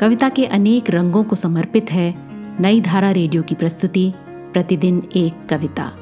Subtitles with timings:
[0.00, 2.14] कविता के अनेक रंगों को समर्पित है
[2.60, 5.92] नई धारा रेडियो की प्रस्तुति, प्रतिदिन एक कविता।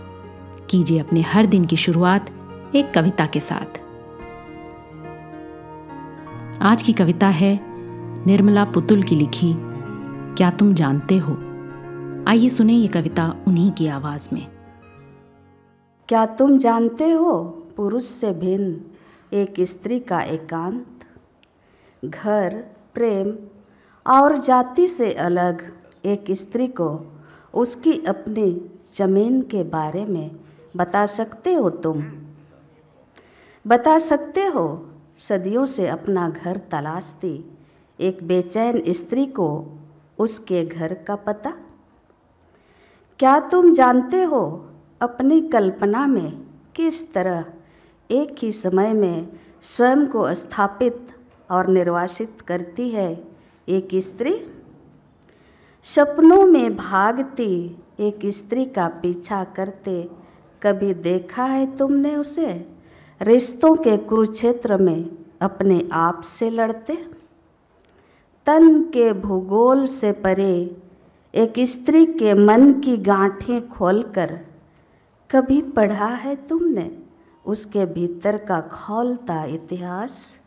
[0.71, 2.31] कीजिए अपने हर दिन की शुरुआत
[2.75, 3.79] एक कविता के साथ।
[6.63, 7.61] आज की कविता है
[8.27, 9.55] निर्मला पुतुल की लिखी,
[10.35, 11.33] क्या तुम जानते हो?
[12.29, 14.47] आइए सुने ये कविता उन्हीं की आवाज़ में।
[16.09, 17.45] क्या तुम जानते हो,
[17.77, 18.81] पुरुष से भिन्न,
[19.33, 20.87] एक स्त्री का एकांत?
[22.05, 23.35] घर, प्रेम
[24.09, 25.73] और जाति से अलग
[26.05, 27.19] एक स्त्री को
[27.55, 30.31] उसकी अपनी ज़मीन के बारे में
[30.77, 32.05] बता सकते हो तुम?
[33.67, 34.89] बता सकते हो?
[35.19, 37.57] सदियों से अपना घर तलाशती
[38.01, 39.67] एक बेचैन स्त्री को
[40.19, 41.53] उसके घर का पता?
[43.19, 44.71] क्या तुम जानते हो
[45.01, 46.43] अपनी कल्पना में
[46.75, 47.45] किस तरह
[48.11, 49.29] एक ही समय में
[49.63, 51.09] स्वयं को स्थापित
[51.51, 53.38] और निर्वासित करती है
[53.69, 54.35] एक स्त्री।
[55.87, 60.11] सपनों में भागती एक स्त्री का पीछा करते,
[60.63, 62.53] कभी देखा है तुमने उसे?
[63.21, 66.95] रिश्तों के कुरुक्षेत्र में अपने आप से लड़ते।
[68.47, 70.77] तन के भूगोल से परे
[71.35, 74.39] एक स्त्री के मन की गांठें खोलकर,
[75.31, 76.91] कभी पढ़ा है तुमने
[77.47, 80.41] उसके भीतर का खोलता इतिहास?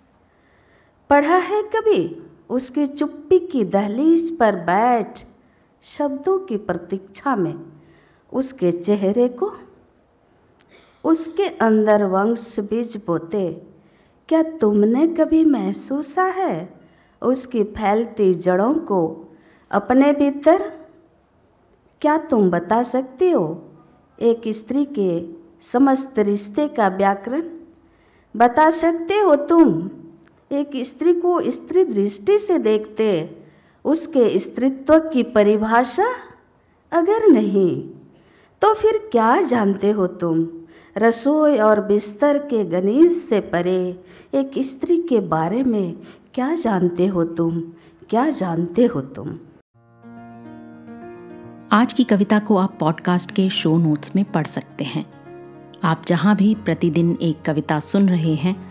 [1.10, 2.04] पढ़ा है कभी
[2.52, 5.20] उसकी चुप्पी की दहलीज पर बैठ
[5.82, 7.66] शब्दों की प्रतीक्षा में
[8.34, 9.54] उसके चेहरे को
[11.04, 13.62] उसके अंदर वंश बीज बोते,
[14.30, 16.80] क्या तुमने कभी महसूसा है
[17.22, 19.32] उसकी फैलती जड़ों को
[19.72, 20.72] अपने भीतर?
[22.02, 23.64] क्या तुम बता सकते हो
[24.22, 25.30] एक स्त्री के
[25.62, 27.44] समस्त रिश्ते का व्याकरण?
[28.36, 29.90] बता सकते हो तुम
[30.52, 33.38] एक स्त्री को स्त्री दृष्टि से देखते,
[33.86, 36.08] उसके स्त्रीत्व की परिभाषा
[36.92, 37.90] अगर नहीं
[38.62, 40.48] तो फिर क्या जानते हो तुम?
[40.98, 44.04] रसोई और बिस्तर के गणित से परे
[44.34, 45.98] एक स्त्री के बारे में
[46.34, 47.62] क्या जानते हो तुम?
[48.10, 49.40] क्या जानते हो तुम?
[51.72, 55.14] आज की कविता को आप पॉडकास्ट के शो नोट्स में पढ़ सकते हैं।
[55.84, 58.71] आप जहाँ भी प्रतिदिन एक कविता सुन रहे हैं